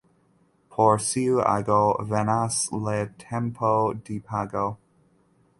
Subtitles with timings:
[0.75, 1.77] Por ĉiu ago
[2.13, 3.73] venas la tempo
[4.09, 4.69] de pago.